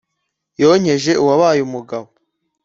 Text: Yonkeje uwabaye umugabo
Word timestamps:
Yonkeje 0.61 1.11
uwabaye 1.23 1.59
umugabo 1.67 2.07